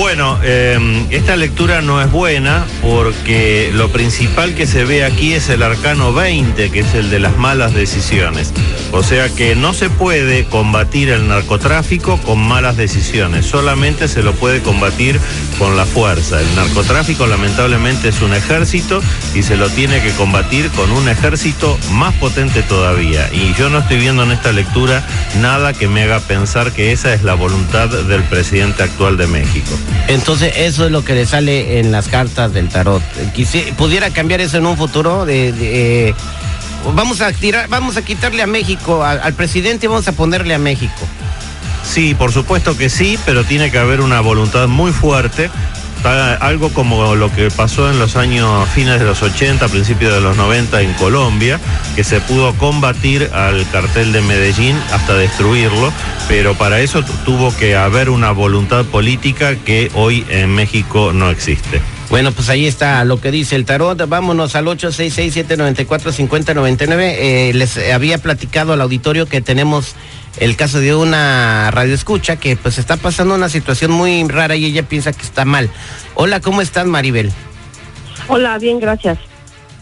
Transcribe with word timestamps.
Bueno, 0.00 0.38
eh, 0.42 0.78
esta 1.10 1.36
lectura 1.36 1.82
no 1.82 2.00
es 2.00 2.10
buena 2.10 2.64
porque 2.80 3.70
lo 3.74 3.90
principal 3.90 4.54
que 4.54 4.66
se 4.66 4.86
ve 4.86 5.04
aquí 5.04 5.34
es 5.34 5.50
el 5.50 5.62
arcano 5.62 6.14
20, 6.14 6.70
que 6.70 6.80
es 6.80 6.94
el 6.94 7.10
de 7.10 7.20
las 7.20 7.36
malas 7.36 7.74
decisiones. 7.74 8.50
O 8.92 9.02
sea 9.02 9.28
que 9.28 9.54
no 9.54 9.74
se 9.74 9.90
puede 9.90 10.46
combatir 10.46 11.10
el 11.10 11.28
narcotráfico 11.28 12.16
con 12.22 12.38
malas 12.40 12.78
decisiones, 12.78 13.44
solamente 13.44 14.08
se 14.08 14.22
lo 14.22 14.32
puede 14.32 14.62
combatir 14.62 15.20
con 15.58 15.76
la 15.76 15.84
fuerza. 15.84 16.40
El 16.40 16.54
narcotráfico 16.56 17.26
lamentablemente 17.26 18.08
es 18.08 18.22
un 18.22 18.32
ejército 18.32 19.02
y 19.34 19.42
se 19.42 19.58
lo 19.58 19.68
tiene 19.68 20.00
que 20.00 20.12
combatir 20.12 20.70
con 20.70 20.90
un 20.92 21.10
ejército 21.10 21.78
más 21.92 22.14
potente 22.14 22.62
todavía. 22.62 23.28
Y 23.34 23.52
yo 23.58 23.68
no 23.68 23.80
estoy 23.80 23.98
viendo 23.98 24.22
en 24.22 24.32
esta 24.32 24.50
lectura 24.50 25.06
nada 25.42 25.74
que 25.74 25.88
me 25.88 26.04
haga 26.04 26.20
pensar 26.20 26.72
que 26.72 26.90
esa 26.90 27.12
es 27.12 27.22
la 27.22 27.34
voluntad 27.34 27.88
del 27.90 28.22
presidente 28.24 28.82
actual 28.82 29.18
de 29.18 29.26
México. 29.26 29.78
Entonces 30.08 30.52
eso 30.56 30.86
es 30.86 30.90
lo 30.92 31.04
que 31.04 31.14
le 31.14 31.26
sale 31.26 31.78
en 31.80 31.92
las 31.92 32.08
cartas 32.08 32.52
del 32.52 32.68
tarot. 32.68 33.02
Quisi- 33.34 33.72
pudiera 33.74 34.10
cambiar 34.10 34.40
eso 34.40 34.56
en 34.56 34.66
un 34.66 34.76
futuro 34.76 35.24
eh, 35.28 36.14
vamos 36.94 37.20
a 37.20 37.32
tirar, 37.32 37.68
vamos 37.68 37.96
a 37.96 38.02
quitarle 38.02 38.42
a 38.42 38.46
México 38.46 39.04
al, 39.04 39.20
al 39.20 39.34
presidente 39.34 39.86
y 39.86 39.88
vamos 39.88 40.08
a 40.08 40.12
ponerle 40.12 40.54
a 40.54 40.58
México. 40.58 41.06
Sí, 41.84 42.14
por 42.14 42.32
supuesto 42.32 42.76
que 42.76 42.88
sí, 42.90 43.18
pero 43.24 43.44
tiene 43.44 43.70
que 43.70 43.78
haber 43.78 44.00
una 44.00 44.20
voluntad 44.20 44.68
muy 44.68 44.92
fuerte. 44.92 45.50
Algo 46.04 46.70
como 46.70 47.14
lo 47.14 47.30
que 47.32 47.50
pasó 47.50 47.90
en 47.90 47.98
los 47.98 48.16
años 48.16 48.68
fines 48.70 48.98
de 48.98 49.04
los 49.06 49.22
80, 49.22 49.68
principios 49.68 50.12
de 50.14 50.20
los 50.20 50.36
90 50.36 50.80
en 50.80 50.92
Colombia, 50.94 51.60
que 51.94 52.02
se 52.04 52.20
pudo 52.20 52.54
combatir 52.54 53.30
al 53.34 53.68
cartel 53.70 54.12
de 54.12 54.22
Medellín 54.22 54.76
hasta 54.92 55.14
destruirlo, 55.14 55.92
pero 56.26 56.54
para 56.54 56.80
eso 56.80 57.04
tu- 57.04 57.12
tuvo 57.24 57.54
que 57.56 57.76
haber 57.76 58.08
una 58.10 58.30
voluntad 58.32 58.84
política 58.86 59.54
que 59.56 59.90
hoy 59.94 60.24
en 60.30 60.54
México 60.54 61.12
no 61.12 61.30
existe. 61.30 61.80
Bueno, 62.08 62.32
pues 62.32 62.48
ahí 62.48 62.66
está 62.66 63.04
lo 63.04 63.20
que 63.20 63.30
dice 63.30 63.54
el 63.54 63.64
tarot. 63.64 64.08
Vámonos 64.08 64.56
al 64.56 64.66
866-794-5099. 64.66 67.14
Eh, 67.18 67.52
les 67.54 67.78
había 67.92 68.18
platicado 68.18 68.72
al 68.72 68.80
auditorio 68.80 69.26
que 69.26 69.40
tenemos 69.40 69.94
el 70.40 70.56
caso 70.56 70.80
de 70.80 70.94
una 70.94 71.70
radioescucha 71.70 72.36
que 72.36 72.56
pues 72.56 72.78
está 72.78 72.96
pasando 72.96 73.34
una 73.34 73.48
situación 73.48 73.92
muy 73.92 74.26
rara 74.26 74.56
y 74.56 74.64
ella 74.64 74.82
piensa 74.82 75.12
que 75.12 75.22
está 75.22 75.44
mal. 75.44 75.70
Hola, 76.14 76.40
¿cómo 76.40 76.62
estás, 76.62 76.86
Maribel? 76.86 77.30
Hola, 78.26 78.58
bien, 78.58 78.80
gracias. 78.80 79.18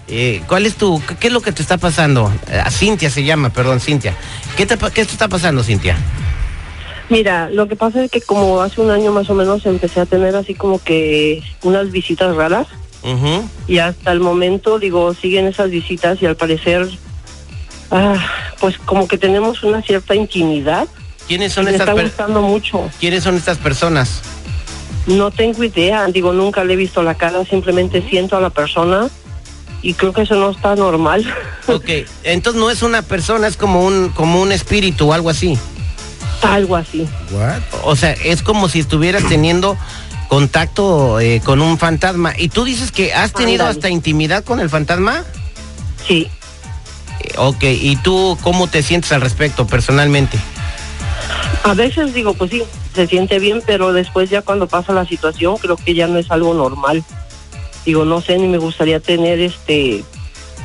Eh, 0.08 0.42
¿Cuál 0.46 0.66
es 0.66 0.74
tu, 0.74 1.02
qué, 1.20 1.28
es 1.28 1.32
lo 1.32 1.41
que 1.41 1.52
te 1.52 1.62
está 1.62 1.78
pasando? 1.78 2.32
Eh, 2.50 2.58
a 2.58 2.70
Cintia 2.70 3.08
se 3.08 3.24
llama, 3.24 3.50
perdón, 3.50 3.80
Cintia. 3.80 4.14
¿Qué 4.56 4.66
te, 4.66 4.76
qué 4.76 5.04
te 5.04 5.12
está 5.12 5.28
pasando, 5.28 5.62
Cintia? 5.62 5.96
Mira, 7.08 7.48
lo 7.50 7.69
que 7.69 7.76
pasa 7.76 8.04
es 8.04 8.10
que 8.10 8.20
como 8.20 8.60
hace 8.60 8.80
un 8.80 8.90
año 8.90 9.12
más 9.12 9.30
o 9.30 9.34
menos 9.34 9.64
empecé 9.64 10.00
a 10.00 10.06
tener 10.06 10.34
así 10.36 10.54
como 10.54 10.82
que 10.82 11.42
unas 11.62 11.90
visitas 11.90 12.34
raras 12.36 12.66
y 13.66 13.78
hasta 13.78 14.12
el 14.12 14.20
momento, 14.20 14.78
digo, 14.78 15.14
siguen 15.14 15.46
esas 15.46 15.70
visitas 15.70 16.20
y 16.20 16.26
al 16.26 16.36
parecer, 16.36 16.88
ah, 17.91 18.16
pues 18.60 18.78
como 18.78 19.06
que 19.09 19.19
tenemos 19.19 19.62
una 19.62 19.82
cierta 19.82 20.15
intimidad. 20.15 20.87
¿Quiénes 21.26 21.53
son 21.53 21.65
Me 21.66 21.72
estas 21.72 21.88
está 21.88 21.94
per- 21.94 22.04
gustando 22.06 22.43
mucho. 22.43 22.88
¿Quiénes 23.00 23.22
son 23.25 23.37
estas 23.37 23.59
personas? 23.59 24.21
No 25.06 25.31
tengo 25.31 25.62
idea, 25.65 26.06
digo, 26.06 26.32
nunca 26.32 26.65
le 26.65 26.75
he 26.75 26.76
visto 26.76 27.03
la 27.03 27.15
cara, 27.15 27.44
simplemente 27.44 28.06
siento 28.09 28.37
a 28.37 28.41
la 28.41 28.50
persona 28.50 29.09
y 29.82 29.94
creo 29.94 30.12
que 30.12 30.22
eso 30.22 30.34
no 30.34 30.50
está 30.50 30.75
normal. 30.76 31.25
Ok, 31.71 31.84
entonces 32.25 32.59
no 32.59 32.71
es 32.71 32.81
una 32.81 33.03
persona, 33.03 33.47
es 33.47 33.59
como 33.59 33.84
un, 33.84 34.09
como 34.09 34.41
un 34.41 34.53
espíritu 34.53 35.10
o 35.10 35.12
algo 35.12 35.28
así. 35.28 35.59
Algo 36.41 36.76
así. 36.76 37.06
What? 37.31 37.60
O 37.84 37.94
sea, 37.94 38.12
es 38.12 38.41
como 38.43 38.70
si 38.70 38.78
estuvieras 38.81 39.22
teniendo 39.28 39.76
contacto 40.28 41.20
eh, 41.20 41.43
con 41.44 41.60
un 41.60 41.76
fantasma. 41.76 42.32
¿Y 42.38 42.49
tú 42.49 42.65
dices 42.65 42.91
que 42.91 43.12
has 43.12 43.34
tenido 43.34 43.66
hasta 43.66 43.91
intimidad 43.91 44.44
con 44.44 44.60
el 44.60 44.70
fantasma? 44.70 45.25
Sí. 46.06 46.28
Ok, 47.36 47.62
¿y 47.64 47.96
tú 47.96 48.38
cómo 48.42 48.66
te 48.66 48.82
sientes 48.82 49.12
al 49.12 49.20
respecto 49.20 49.66
personalmente? 49.66 50.38
A 51.64 51.74
veces 51.74 52.14
digo, 52.14 52.34
pues 52.34 52.50
sí, 52.50 52.62
se 52.94 53.06
siente 53.06 53.38
bien, 53.38 53.62
pero 53.66 53.92
después 53.92 54.30
ya 54.30 54.42
cuando 54.42 54.66
pasa 54.66 54.92
la 54.92 55.04
situación 55.04 55.56
creo 55.58 55.76
que 55.76 55.94
ya 55.94 56.06
no 56.06 56.18
es 56.18 56.30
algo 56.30 56.54
normal. 56.54 57.04
Digo, 57.84 58.04
no 58.04 58.20
sé, 58.20 58.38
ni 58.38 58.48
me 58.48 58.58
gustaría 58.58 59.00
tener 59.00 59.40
este, 59.40 60.04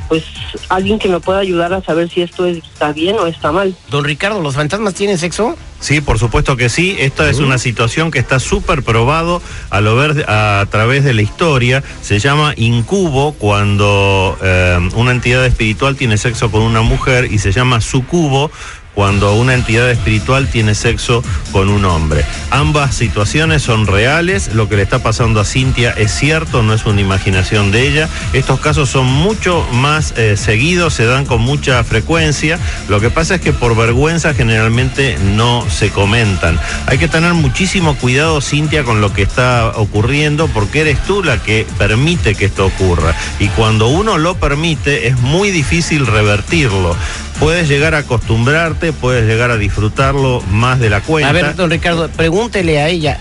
pues 0.08 0.24
alguien 0.68 0.98
que 0.98 1.08
me 1.08 1.20
pueda 1.20 1.38
ayudar 1.38 1.72
a 1.72 1.82
saber 1.82 2.10
si 2.10 2.22
esto 2.22 2.46
está 2.46 2.92
bien 2.92 3.16
o 3.18 3.26
está 3.26 3.52
mal. 3.52 3.74
Don 3.90 4.04
Ricardo, 4.04 4.40
¿los 4.40 4.54
fantasmas 4.54 4.94
tienen 4.94 5.18
sexo? 5.18 5.56
Sí, 5.84 6.00
por 6.00 6.18
supuesto 6.18 6.56
que 6.56 6.70
sí. 6.70 6.96
Esta 6.98 7.28
es 7.28 7.40
una 7.40 7.58
situación 7.58 8.10
que 8.10 8.18
está 8.18 8.40
súper 8.40 8.82
probado 8.82 9.42
a 9.68 9.82
lo 9.82 9.94
ver 9.96 10.24
a, 10.28 10.64
través 10.70 11.04
de 11.04 11.12
la 11.12 11.20
historia. 11.20 11.84
Se 12.00 12.20
llama 12.20 12.54
incubo 12.56 13.34
cuando 13.34 14.38
eh, 14.42 14.78
una 14.94 15.10
entidad 15.10 15.44
espiritual 15.44 15.94
tiene 15.94 16.16
sexo 16.16 16.50
con 16.50 16.62
una 16.62 16.80
mujer 16.80 17.30
y 17.30 17.38
se 17.38 17.52
llama 17.52 17.82
sucubo 17.82 18.50
cuando 18.94 19.34
una 19.34 19.54
entidad 19.54 19.90
espiritual 19.90 20.48
tiene 20.48 20.74
sexo 20.74 21.22
con 21.52 21.68
un 21.68 21.84
hombre. 21.84 22.24
Ambas 22.50 22.94
situaciones 22.94 23.62
son 23.62 23.86
reales, 23.86 24.54
lo 24.54 24.68
que 24.68 24.76
le 24.76 24.82
está 24.82 25.00
pasando 25.00 25.40
a 25.40 25.44
Cintia 25.44 25.90
es 25.90 26.12
cierto, 26.12 26.62
no 26.62 26.74
es 26.74 26.86
una 26.86 27.00
imaginación 27.00 27.70
de 27.70 27.88
ella. 27.88 28.08
Estos 28.32 28.60
casos 28.60 28.88
son 28.88 29.06
mucho 29.06 29.66
más 29.72 30.14
eh, 30.16 30.36
seguidos, 30.36 30.94
se 30.94 31.04
dan 31.04 31.26
con 31.26 31.40
mucha 31.40 31.82
frecuencia. 31.84 32.58
Lo 32.88 33.00
que 33.00 33.10
pasa 33.10 33.36
es 33.36 33.40
que 33.40 33.52
por 33.52 33.76
vergüenza 33.76 34.34
generalmente 34.34 35.18
no 35.18 35.68
se 35.68 35.90
comentan. 35.90 36.58
Hay 36.86 36.98
que 36.98 37.08
tener 37.08 37.34
muchísimo 37.34 37.96
cuidado, 37.96 38.40
Cintia, 38.40 38.84
con 38.84 39.00
lo 39.00 39.12
que 39.12 39.22
está 39.22 39.72
ocurriendo, 39.74 40.48
porque 40.48 40.80
eres 40.80 41.02
tú 41.04 41.22
la 41.22 41.42
que 41.42 41.66
permite 41.78 42.34
que 42.34 42.46
esto 42.46 42.66
ocurra. 42.66 43.14
Y 43.38 43.48
cuando 43.48 43.88
uno 43.88 44.18
lo 44.18 44.36
permite, 44.36 45.08
es 45.08 45.18
muy 45.18 45.50
difícil 45.50 46.06
revertirlo. 46.06 46.96
Puedes 47.38 47.68
llegar 47.68 47.94
a 47.94 47.98
acostumbrarte, 47.98 48.92
puedes 48.92 49.26
llegar 49.26 49.50
a 49.50 49.56
disfrutarlo 49.56 50.40
más 50.50 50.78
de 50.80 50.90
la 50.90 51.00
cuenta. 51.00 51.28
A 51.28 51.32
ver, 51.32 51.56
don 51.56 51.70
Ricardo, 51.70 52.08
pregúntele 52.08 52.80
a 52.80 52.88
ella. 52.88 53.18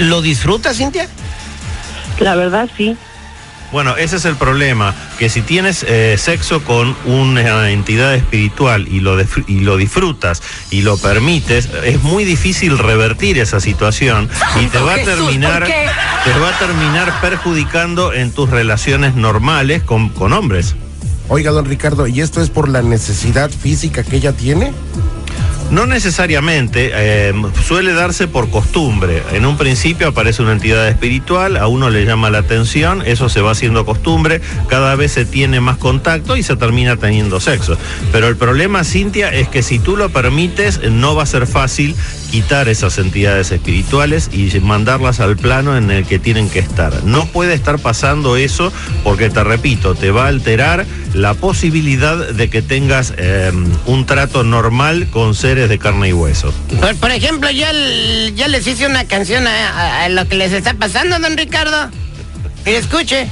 ¿Lo 0.00 0.22
disfruta, 0.22 0.74
Cintia? 0.74 1.08
La 2.18 2.34
verdad 2.34 2.68
sí. 2.76 2.96
Bueno, 3.72 3.96
ese 3.96 4.16
es 4.16 4.24
el 4.24 4.34
problema, 4.34 4.94
que 5.18 5.28
si 5.28 5.42
tienes 5.42 5.84
eh, 5.86 6.16
sexo 6.18 6.64
con 6.64 6.96
una 7.04 7.70
entidad 7.70 8.14
espiritual 8.16 8.88
y 8.88 8.98
lo, 8.98 9.16
y 9.46 9.60
lo 9.60 9.76
disfrutas 9.76 10.42
y 10.70 10.82
lo 10.82 10.98
permites, 10.98 11.68
es 11.84 12.02
muy 12.02 12.24
difícil 12.24 12.78
revertir 12.78 13.38
esa 13.38 13.60
situación 13.60 14.28
y 14.60 14.66
te 14.66 14.80
va 14.80 14.94
a 14.94 14.96
terminar, 15.04 15.66
te 15.66 16.38
va 16.40 16.48
a 16.48 16.58
terminar 16.58 17.20
perjudicando 17.20 18.12
en 18.12 18.32
tus 18.32 18.50
relaciones 18.50 19.14
normales 19.14 19.84
con, 19.84 20.08
con 20.08 20.32
hombres. 20.32 20.74
Oiga, 21.32 21.52
don 21.52 21.64
Ricardo, 21.64 22.08
¿y 22.08 22.20
esto 22.22 22.42
es 22.42 22.50
por 22.50 22.68
la 22.68 22.82
necesidad 22.82 23.50
física 23.52 24.02
que 24.02 24.16
ella 24.16 24.32
tiene? 24.32 24.72
No 25.70 25.86
necesariamente, 25.86 26.90
eh, 26.92 27.32
suele 27.64 27.92
darse 27.92 28.26
por 28.26 28.50
costumbre. 28.50 29.22
En 29.32 29.46
un 29.46 29.56
principio 29.56 30.08
aparece 30.08 30.42
una 30.42 30.50
entidad 30.50 30.88
espiritual, 30.88 31.56
a 31.56 31.68
uno 31.68 31.88
le 31.88 32.04
llama 32.04 32.30
la 32.30 32.38
atención, 32.38 33.04
eso 33.06 33.28
se 33.28 33.40
va 33.40 33.52
haciendo 33.52 33.86
costumbre, 33.86 34.40
cada 34.66 34.96
vez 34.96 35.12
se 35.12 35.24
tiene 35.24 35.60
más 35.60 35.76
contacto 35.76 36.36
y 36.36 36.42
se 36.42 36.56
termina 36.56 36.96
teniendo 36.96 37.38
sexo. 37.38 37.78
Pero 38.10 38.26
el 38.26 38.36
problema, 38.36 38.82
Cintia, 38.82 39.32
es 39.32 39.46
que 39.48 39.62
si 39.62 39.78
tú 39.78 39.96
lo 39.96 40.10
permites, 40.10 40.80
no 40.90 41.14
va 41.14 41.22
a 41.22 41.26
ser 41.26 41.46
fácil 41.46 41.94
quitar 42.32 42.68
esas 42.68 42.98
entidades 42.98 43.52
espirituales 43.52 44.30
y 44.32 44.50
mandarlas 44.58 45.20
al 45.20 45.36
plano 45.36 45.76
en 45.76 45.92
el 45.92 46.04
que 46.04 46.18
tienen 46.18 46.50
que 46.50 46.58
estar. 46.58 47.04
No 47.04 47.26
puede 47.26 47.54
estar 47.54 47.78
pasando 47.78 48.36
eso 48.36 48.72
porque, 49.04 49.30
te 49.30 49.44
repito, 49.44 49.94
te 49.94 50.10
va 50.10 50.24
a 50.24 50.28
alterar 50.28 50.84
la 51.14 51.34
posibilidad 51.34 52.16
de 52.28 52.48
que 52.50 52.62
tengas 52.62 53.12
eh, 53.16 53.50
un 53.86 54.06
trato 54.06 54.42
normal 54.44 55.08
con 55.10 55.34
seres 55.34 55.68
de 55.68 55.78
carne 55.78 56.08
y 56.08 56.12
hueso. 56.12 56.52
Por, 56.80 56.94
por 56.96 57.10
ejemplo, 57.10 57.50
yo 57.50 57.66
l- 57.68 58.32
ya 58.34 58.46
les 58.48 58.66
hice 58.66 58.86
una 58.86 59.04
canción 59.06 59.46
a, 59.46 59.50
a- 59.70 60.04
a 60.04 60.08
lo 60.08 60.26
que 60.28 60.36
les 60.36 60.52
está 60.52 60.74
pasando, 60.74 61.18
don 61.18 61.36
Ricardo. 61.36 61.90
Que 62.64 62.76
escuche. 62.76 63.26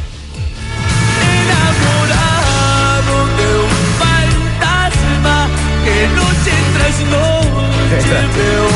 enamorado 1.43 3.27
de 3.37 3.59
un 3.59 3.71
fantasma 3.99 5.49
que 5.85 6.09
noche 6.15 6.53
tras 6.75 7.01
noche 7.01 8.27
veo 8.37 8.69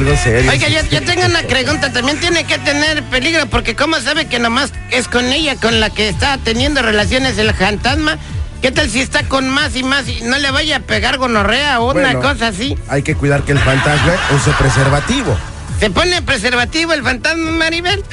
algo 0.00 0.16
serio. 0.16 0.50
Oiga, 0.50 0.68
yo, 0.68 0.80
yo 0.90 1.02
tengo 1.02 1.24
una 1.26 1.42
pregunta. 1.42 1.92
También 1.92 2.18
tiene 2.18 2.44
que 2.44 2.58
tener 2.58 3.02
peligro, 3.04 3.46
porque 3.46 3.74
¿cómo 3.76 3.98
sabe 4.00 4.26
que 4.26 4.38
nomás 4.38 4.72
es 4.90 5.08
con 5.08 5.26
ella 5.32 5.56
con 5.56 5.80
la 5.80 5.90
que 5.90 6.08
está 6.08 6.38
teniendo 6.38 6.82
relaciones 6.82 7.38
el 7.38 7.52
fantasma? 7.54 8.18
¿Qué 8.62 8.70
tal 8.70 8.90
si 8.90 9.00
está 9.00 9.22
con 9.24 9.48
más 9.48 9.74
y 9.74 9.82
más 9.82 10.06
y 10.08 10.20
no 10.22 10.36
le 10.38 10.50
vaya 10.50 10.76
a 10.76 10.80
pegar 10.80 11.16
gonorrea 11.16 11.80
o 11.80 11.92
una 11.92 12.12
Bueno. 12.12 12.20
cosa 12.20 12.48
así? 12.48 12.76
Hay 12.88 13.02
que 13.02 13.14
cuidar 13.14 13.42
que 13.42 13.52
el 13.52 13.58
fantasma 13.58 14.12
use 14.36 14.50
preservativo. 14.58 15.36
¿Se 15.78 15.88
pone 15.90 16.20
preservativo 16.20 16.92
el 16.92 17.02
fantasma, 17.02 17.50
Maribel? 17.52 18.04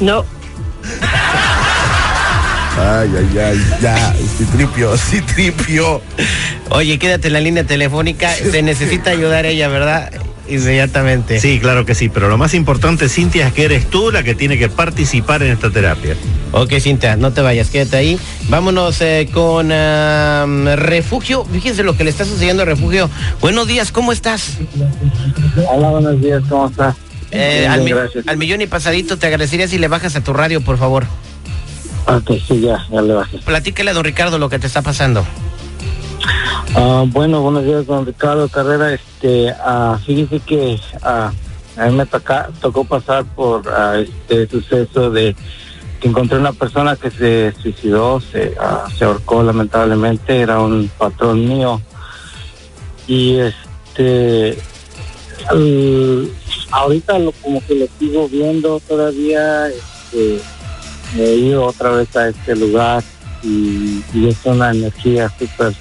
No, 0.00 0.26
Ay, 2.78 3.08
ay, 3.16 3.38
ay, 3.38 3.64
ya. 3.80 4.12
Sí 4.36 4.44
tripio, 4.54 4.96
sí 4.98 5.22
tripio. 5.22 6.02
Oye, 6.68 6.98
quédate 6.98 7.28
en 7.28 7.32
la 7.32 7.40
línea 7.40 7.64
telefónica. 7.64 8.30
Se 8.34 8.60
necesita 8.62 9.10
ayudar 9.10 9.46
ella, 9.46 9.68
¿verdad? 9.68 10.10
Inmediatamente. 10.48 11.40
Sí, 11.40 11.58
claro 11.60 11.84
que 11.84 11.94
sí, 11.94 12.08
pero 12.08 12.28
lo 12.28 12.38
más 12.38 12.54
importante, 12.54 13.08
Cintia, 13.08 13.48
es 13.48 13.52
que 13.52 13.64
eres 13.64 13.90
tú 13.90 14.10
la 14.12 14.22
que 14.22 14.34
tiene 14.34 14.58
que 14.58 14.68
participar 14.68 15.42
en 15.42 15.52
esta 15.52 15.70
terapia. 15.70 16.14
Ok, 16.52 16.74
Cintia, 16.80 17.16
no 17.16 17.32
te 17.32 17.40
vayas, 17.40 17.68
quédate 17.70 17.96
ahí. 17.96 18.18
Vámonos 18.48 19.00
eh, 19.00 19.28
con 19.32 19.70
ah, 19.72 20.46
Refugio. 20.76 21.44
Fíjense 21.44 21.82
lo 21.82 21.96
que 21.96 22.04
le 22.04 22.10
está 22.10 22.24
sucediendo 22.24 22.62
a 22.62 22.66
Refugio. 22.66 23.10
Buenos 23.40 23.66
días, 23.66 23.90
¿cómo 23.90 24.12
estás? 24.12 24.58
Hola, 25.68 25.88
buenos 25.90 26.20
días, 26.20 26.42
¿cómo 26.48 26.68
estás? 26.68 26.94
Eh, 27.32 27.58
Bien, 27.60 27.70
al, 27.72 27.82
mi- 27.82 27.90
gracias. 27.90 28.28
al 28.28 28.36
millón 28.36 28.60
y 28.60 28.66
pasadito 28.68 29.18
te 29.18 29.26
agradecería 29.26 29.66
si 29.66 29.78
le 29.78 29.88
bajas 29.88 30.14
a 30.14 30.22
tu 30.22 30.32
radio, 30.32 30.60
por 30.60 30.78
favor. 30.78 31.04
Ok, 32.06 32.30
sí, 32.46 32.60
ya, 32.60 32.86
ya 32.92 33.02
le 33.02 33.14
bajé. 33.14 33.38
Platícale 33.38 33.90
a 33.90 33.94
don 33.94 34.04
Ricardo 34.04 34.38
lo 34.38 34.48
que 34.48 34.60
te 34.60 34.68
está 34.68 34.80
pasando. 34.82 35.26
Ah, 36.74 37.04
bueno, 37.06 37.40
buenos 37.42 37.64
días, 37.64 37.86
don 37.86 38.04
Ricardo 38.04 38.48
Carrera. 38.48 38.92
Este, 38.92 39.50
ah, 39.60 39.98
fíjese 40.04 40.40
que 40.40 40.80
ah, 41.02 41.32
a 41.76 41.86
mí 41.86 41.96
me 41.96 42.06
toca, 42.06 42.50
tocó 42.60 42.84
pasar 42.84 43.24
por 43.24 43.68
ah, 43.68 43.98
este 43.98 44.48
suceso 44.48 45.10
de 45.10 45.36
que 46.00 46.08
encontré 46.08 46.38
una 46.38 46.52
persona 46.52 46.96
que 46.96 47.10
se 47.10 47.54
suicidó, 47.62 48.20
se, 48.20 48.54
ah, 48.60 48.86
ahorcó 49.00 49.42
lamentablemente, 49.42 50.40
era 50.40 50.60
un 50.60 50.90
patrón 50.98 51.46
mío. 51.48 51.80
Y 53.06 53.38
este, 53.38 54.58
ahorita 56.70 57.18
lo, 57.18 57.32
como 57.32 57.64
que 57.66 57.74
lo 57.76 57.86
sigo 57.98 58.28
viendo 58.28 58.80
todavía, 58.80 59.68
este, 59.68 60.40
he 61.16 61.34
ido 61.36 61.64
otra 61.64 61.90
vez 61.90 62.14
a 62.16 62.28
este 62.28 62.56
lugar 62.56 63.02
y, 63.42 64.02
y 64.12 64.28
es 64.28 64.44
una 64.44 64.72
energía 64.72 65.30
súper 65.38 65.72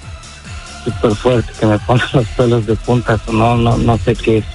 súper 0.86 1.16
fuerte 1.16 1.52
que 1.60 1.66
me 1.66 1.80
pone 1.80 2.04
los 2.14 2.28
pelos 2.28 2.66
de 2.66 2.76
punta 2.76 3.20
no 3.32 3.58
no 3.58 3.76
no 3.78 3.98
sé 3.98 4.16
qué 4.16 4.38
es 4.38 4.46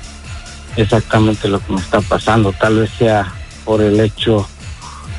exactamente 0.77 1.49
lo 1.49 1.61
que 1.61 1.73
me 1.73 1.81
está 1.81 2.01
pasando. 2.01 2.53
Tal 2.53 2.77
vez 2.79 2.91
sea 2.99 3.33
por 3.65 3.83
el 3.83 4.01
hecho 4.01 4.49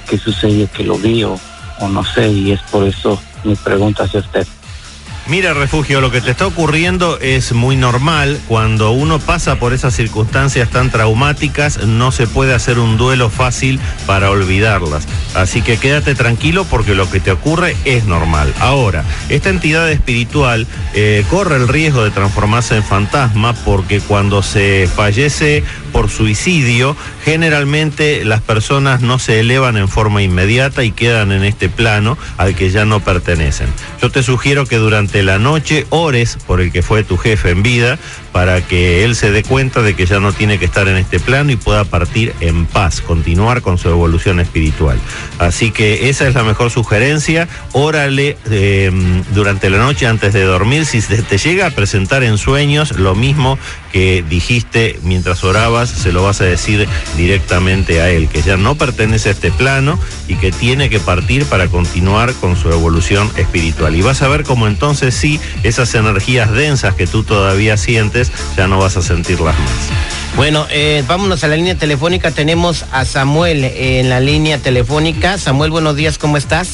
que 0.10 0.18
sucedió 0.18 0.70
que 0.72 0.84
lo 0.84 0.98
vi 0.98 1.24
o, 1.24 1.38
o 1.80 1.88
no 1.88 2.04
sé 2.04 2.28
y 2.30 2.52
es 2.52 2.62
por 2.64 2.86
eso 2.88 3.22
mi 3.44 3.56
pregunta 3.56 4.04
hacia 4.04 4.22
usted 4.22 4.48
Mira, 5.28 5.54
Refugio, 5.54 6.02
lo 6.02 6.12
que 6.12 6.20
te 6.20 6.32
está 6.32 6.48
ocurriendo 6.48 7.20
es 7.20 7.54
muy 7.54 7.76
normal. 7.76 8.40
Cuando 8.48 8.92
uno 8.92 9.20
pasa 9.20 9.58
por 9.58 9.72
esas 9.72 9.96
circunstancias 9.96 10.70
tan 10.70 10.90
traumáticas, 10.90 11.86
no 11.86 12.12
se 12.12 12.26
puede 12.26 12.54
hacer 12.54 12.80
un 12.80 12.98
duelo 12.98 13.30
fácil 13.30 13.80
para 14.08 14.32
olvidarlas. 14.32 15.08
Así 15.36 15.62
que 15.62 15.78
quédate 15.78 16.16
tranquilo 16.16 16.66
porque 16.66 16.96
lo 16.96 17.10
que 17.10 17.20
te 17.20 17.32
ocurre 17.32 17.78
es 17.86 18.06
normal. 18.06 18.52
Ahora, 18.60 19.06
esta 19.30 19.50
entidad 19.50 19.90
espiritual 19.92 20.68
eh, 20.96 21.24
corre 21.30 21.56
el 21.56 21.68
riesgo 21.68 22.04
de 22.04 22.12
transformarse 22.12 22.76
en 22.76 22.84
fantasma 22.84 23.54
porque 23.54 24.02
cuando 24.02 24.42
se 24.42 24.90
fallece 24.94 25.64
por 25.92 26.10
suicidio, 26.10 26.96
generalmente 27.24 28.26
las 28.26 28.42
personas 28.42 29.02
no 29.02 29.20
se 29.20 29.40
elevan 29.40 29.78
en 29.78 29.88
forma 29.88 30.22
inmediata 30.22 30.84
y 30.84 30.92
quedan 30.92 31.32
en 31.32 31.44
este 31.44 31.70
plano 31.70 32.18
al 32.38 32.56
que 32.56 32.70
ya 32.70 32.86
no 32.86 33.00
pertenecen. 33.00 33.68
Yo 34.02 34.10
te 34.10 34.24
sugiero 34.24 34.66
que 34.66 34.78
durante 34.78 35.24
la 35.24 35.40
noche 35.40 35.86
ores 35.90 36.38
por 36.48 36.62
el 36.62 36.72
que 36.72 36.82
fue 36.82 37.04
tu 37.04 37.18
jefe 37.18 37.52
en 37.52 37.64
vida 37.64 38.00
para 38.32 38.62
que 38.62 39.04
él 39.04 39.16
se 39.16 39.32
dé 39.32 39.44
cuenta 39.44 39.82
de 39.82 39.96
que 39.96 40.06
ya 40.06 40.20
no 40.20 40.34
tiene 40.34 40.58
que 40.58 40.66
estar 40.66 40.88
en 40.88 40.98
este 40.98 41.20
plano 41.20 41.52
y 41.52 41.56
pueda 41.56 41.84
partir 41.84 42.34
en 42.40 42.66
paz, 42.66 43.02
continuar 43.02 43.62
con 43.62 43.78
su 43.78 43.90
evolución 43.90 44.40
espiritual. 44.40 45.00
Así 45.40 45.72
que 45.72 46.10
esa 46.10 46.28
es 46.28 46.36
la 46.36 46.44
mejor 46.44 46.72
sugerencia. 46.72 47.48
Órale 47.74 48.38
eh, 48.50 48.92
durante 49.34 49.70
la 49.70 49.80
noche 49.80 50.08
antes 50.08 50.34
de 50.34 50.44
dormir. 50.44 50.86
Si 50.86 51.02
te 51.02 51.38
llega 51.38 51.68
a 51.68 51.72
presentar 51.72 52.24
en 52.24 52.38
sueños 52.38 52.98
lo 52.98 53.16
mismo 53.16 53.58
que 53.92 54.24
dijiste 54.28 55.00
mientras 55.04 55.44
orabas, 55.44 55.90
se 55.90 56.12
lo 56.12 56.24
vas 56.24 56.42
a 56.42 56.46
decir 56.46 56.88
directamente 57.18 58.02
a 58.02 58.10
él, 58.10 58.30
que 58.30 58.42
ya 58.42 58.58
no 58.58 58.76
pertenece 58.76 59.30
a 59.30 59.32
este 59.34 59.52
plano 59.52 60.00
y 60.28 60.36
que 60.36 60.52
tiene 60.52 60.90
que 60.90 61.00
partir 61.00 61.46
para 61.46 61.68
continuar 61.68 62.34
con 62.36 62.56
su 62.56 62.70
evolución 62.70 63.30
espiritual. 63.36 63.96
Y 63.96 64.02
vas 64.02 64.22
a 64.22 64.28
ver 64.28 64.44
cómo 64.44 64.68
entonces 64.68 65.14
sí, 65.16 65.40
esas 65.64 65.94
energías 65.96 66.52
densas 66.52 66.96
que 66.96 67.08
tú 67.08 67.24
todavía 67.24 67.78
sientes, 67.78 68.21
ya 68.58 68.68
no 68.68 68.78
vas 68.78 68.98
a 68.98 69.02
sentirlas 69.02 69.58
más. 69.58 70.36
Bueno, 70.36 70.66
eh, 70.70 71.04
vámonos 71.08 71.44
a 71.44 71.48
la 71.48 71.56
línea 71.56 71.76
telefónica. 71.76 72.32
Tenemos 72.32 72.86
a 72.92 73.06
Samuel 73.06 73.64
en 73.66 74.10
la 74.10 74.20
línea 74.20 74.58
telefónica. 74.58 75.38
Samuel, 75.38 75.72
buenos 75.72 75.96
días, 75.96 76.18
¿cómo 76.18 76.38
estás? 76.38 76.70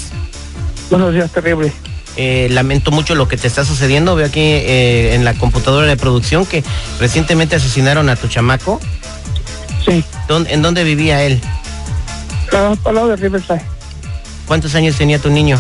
buenos 0.89 1.13
días 1.13 1.29
terrible 1.31 1.71
Eh, 2.15 2.47
lamento 2.49 2.91
mucho 2.91 3.13
lo 3.13 3.27
que 3.27 3.35
te 3.37 3.47
está 3.47 3.65
sucediendo. 3.65 4.15
Veo 4.15 4.25
aquí 4.27 4.39
eh, 4.41 5.13
en 5.15 5.23
la 5.25 5.33
computadora 5.33 5.85
de 5.87 5.97
producción 5.97 6.45
que 6.45 6.63
recientemente 6.99 7.55
asesinaron 7.55 8.09
a 8.09 8.15
tu 8.15 8.27
chamaco. 8.27 8.79
sí 9.85 10.03
¿Dónde- 10.27 10.53
¿En 10.53 10.61
dónde 10.61 10.83
vivía 10.83 11.23
él? 11.23 11.41
al 12.85 12.95
lado 12.95 13.07
de 13.09 13.15
Riverside 13.17 13.61
¿Cuántos 14.47 14.73
años 14.75 14.95
tenía 14.95 15.19
tu 15.19 15.29
niño? 15.29 15.59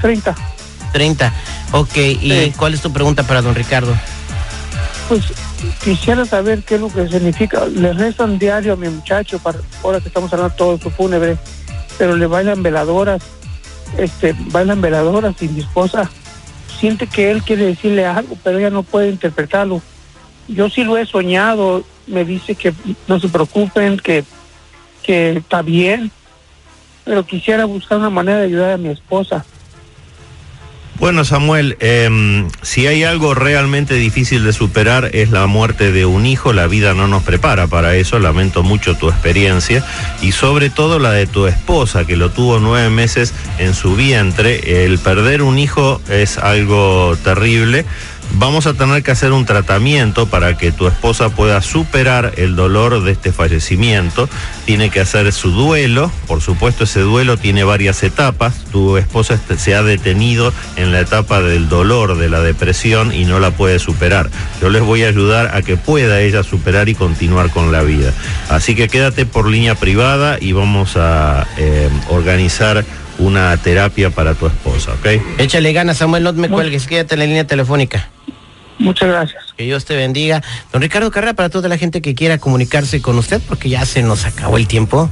30 0.00 0.34
30. 0.92 1.32
Ok, 1.72 1.96
¿y 1.96 2.30
Sí. 2.30 2.52
cuál 2.56 2.74
es 2.74 2.82
tu 2.82 2.92
pregunta 2.92 3.22
para 3.22 3.40
don 3.40 3.54
Ricardo? 3.54 3.96
Pues 5.12 5.26
quisiera 5.84 6.24
saber 6.24 6.62
qué 6.62 6.76
es 6.76 6.80
lo 6.80 6.88
que 6.88 7.06
significa. 7.06 7.66
Le 7.66 7.92
rezan 7.92 8.38
diario 8.38 8.72
a 8.72 8.76
mi 8.76 8.88
muchacho, 8.88 9.38
para, 9.40 9.58
ahora 9.84 10.00
que 10.00 10.08
estamos 10.08 10.32
hablando 10.32 10.54
todo 10.54 10.78
su 10.78 10.88
fúnebre, 10.88 11.36
pero 11.98 12.16
le 12.16 12.26
bailan 12.26 12.62
veladoras, 12.62 13.22
este, 13.98 14.34
bailan 14.46 14.80
veladoras 14.80 15.34
y 15.42 15.48
mi 15.48 15.60
esposa 15.60 16.10
siente 16.80 17.06
que 17.08 17.30
él 17.30 17.42
quiere 17.42 17.66
decirle 17.66 18.06
algo, 18.06 18.38
pero 18.42 18.56
ella 18.56 18.70
no 18.70 18.84
puede 18.84 19.10
interpretarlo. 19.10 19.82
Yo 20.48 20.70
sí 20.70 20.82
lo 20.82 20.96
he 20.96 21.04
soñado, 21.04 21.84
me 22.06 22.24
dice 22.24 22.54
que 22.54 22.72
no 23.06 23.20
se 23.20 23.28
preocupen, 23.28 23.98
que, 23.98 24.24
que 25.02 25.32
está 25.32 25.60
bien, 25.60 26.10
pero 27.04 27.26
quisiera 27.26 27.66
buscar 27.66 27.98
una 27.98 28.08
manera 28.08 28.38
de 28.38 28.46
ayudar 28.46 28.70
a 28.70 28.78
mi 28.78 28.88
esposa. 28.88 29.44
Bueno, 30.98 31.24
Samuel, 31.24 31.76
em, 31.80 32.48
si 32.60 32.86
hay 32.86 33.02
algo 33.02 33.34
realmente 33.34 33.94
difícil 33.94 34.44
de 34.44 34.52
superar 34.52 35.10
es 35.14 35.30
la 35.30 35.46
muerte 35.46 35.90
de 35.90 36.06
un 36.06 36.26
hijo, 36.26 36.52
la 36.52 36.68
vida 36.68 36.94
no 36.94 37.08
nos 37.08 37.24
prepara 37.24 37.66
para 37.66 37.96
eso, 37.96 38.18
lamento 38.20 38.62
mucho 38.62 38.96
tu 38.96 39.08
experiencia 39.08 39.84
y 40.20 40.32
sobre 40.32 40.70
todo 40.70 41.00
la 41.00 41.10
de 41.10 41.26
tu 41.26 41.46
esposa 41.46 42.06
que 42.06 42.16
lo 42.16 42.30
tuvo 42.30 42.60
nueve 42.60 42.88
meses 42.90 43.34
en 43.58 43.74
su 43.74 43.96
vientre, 43.96 44.84
el 44.84 44.98
perder 44.98 45.42
un 45.42 45.58
hijo 45.58 46.00
es 46.08 46.38
algo 46.38 47.16
terrible. 47.24 47.84
Vamos 48.42 48.66
a 48.66 48.74
tener 48.74 49.04
que 49.04 49.12
hacer 49.12 49.30
un 49.30 49.46
tratamiento 49.46 50.26
para 50.26 50.58
que 50.58 50.72
tu 50.72 50.88
esposa 50.88 51.28
pueda 51.28 51.62
superar 51.62 52.32
el 52.38 52.56
dolor 52.56 53.04
de 53.04 53.12
este 53.12 53.30
fallecimiento. 53.30 54.28
Tiene 54.64 54.90
que 54.90 54.98
hacer 54.98 55.32
su 55.32 55.52
duelo. 55.52 56.10
Por 56.26 56.40
supuesto, 56.40 56.82
ese 56.82 56.98
duelo 57.02 57.36
tiene 57.36 57.62
varias 57.62 58.02
etapas. 58.02 58.64
Tu 58.72 58.96
esposa 58.96 59.38
se 59.56 59.76
ha 59.76 59.84
detenido 59.84 60.52
en 60.74 60.90
la 60.90 60.98
etapa 60.98 61.40
del 61.40 61.68
dolor, 61.68 62.18
de 62.18 62.28
la 62.28 62.40
depresión 62.40 63.14
y 63.14 63.26
no 63.26 63.38
la 63.38 63.52
puede 63.52 63.78
superar. 63.78 64.28
Yo 64.60 64.70
les 64.70 64.82
voy 64.82 65.04
a 65.04 65.08
ayudar 65.08 65.54
a 65.54 65.62
que 65.62 65.76
pueda 65.76 66.20
ella 66.20 66.42
superar 66.42 66.88
y 66.88 66.96
continuar 66.96 67.50
con 67.50 67.70
la 67.70 67.82
vida. 67.82 68.12
Así 68.48 68.74
que 68.74 68.88
quédate 68.88 69.24
por 69.24 69.46
línea 69.46 69.76
privada 69.76 70.38
y 70.40 70.50
vamos 70.50 70.96
a 70.96 71.46
eh, 71.58 71.88
organizar 72.08 72.84
una 73.18 73.56
terapia 73.56 74.10
para 74.10 74.34
tu 74.34 74.48
esposa, 74.48 74.94
¿ok? 74.94 75.38
Échale 75.38 75.72
ganas, 75.72 75.98
Samuel, 75.98 76.24
no 76.24 76.32
me 76.32 76.48
cuelgues, 76.48 76.88
quédate 76.88 77.14
en 77.14 77.20
la 77.20 77.26
línea 77.26 77.46
telefónica. 77.46 78.11
Muchas 78.82 79.08
gracias. 79.08 79.44
Que 79.56 79.64
Dios 79.64 79.84
te 79.84 79.96
bendiga. 79.96 80.42
Don 80.72 80.82
Ricardo 80.82 81.10
Carrera, 81.10 81.34
para 81.34 81.48
toda 81.48 81.68
la 81.68 81.78
gente 81.78 82.02
que 82.02 82.14
quiera 82.14 82.38
comunicarse 82.38 83.00
con 83.00 83.18
usted, 83.18 83.40
porque 83.48 83.68
ya 83.68 83.84
se 83.86 84.02
nos 84.02 84.24
acabó 84.24 84.56
el 84.56 84.66
tiempo. 84.66 85.08